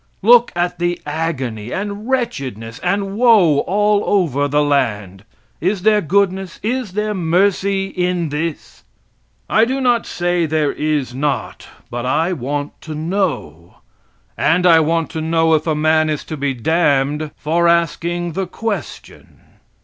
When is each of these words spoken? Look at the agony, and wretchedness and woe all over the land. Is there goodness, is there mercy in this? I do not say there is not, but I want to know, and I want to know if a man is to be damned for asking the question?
Look 0.23 0.51
at 0.55 0.79
the 0.79 0.99
agony, 1.05 1.69
and 1.71 2.09
wretchedness 2.09 2.79
and 2.79 3.15
woe 3.17 3.59
all 3.59 4.01
over 4.07 4.47
the 4.47 4.63
land. 4.63 5.25
Is 5.59 5.83
there 5.83 6.01
goodness, 6.01 6.59
is 6.63 6.93
there 6.93 7.13
mercy 7.13 7.85
in 7.85 8.29
this? 8.29 8.83
I 9.47 9.63
do 9.63 9.79
not 9.79 10.07
say 10.07 10.47
there 10.47 10.71
is 10.71 11.13
not, 11.13 11.67
but 11.91 12.03
I 12.07 12.33
want 12.33 12.81
to 12.81 12.95
know, 12.95 13.75
and 14.35 14.65
I 14.65 14.79
want 14.79 15.11
to 15.11 15.21
know 15.21 15.53
if 15.53 15.67
a 15.67 15.75
man 15.75 16.09
is 16.09 16.23
to 16.23 16.35
be 16.35 16.55
damned 16.55 17.29
for 17.35 17.67
asking 17.67 18.31
the 18.31 18.47
question? 18.47 19.41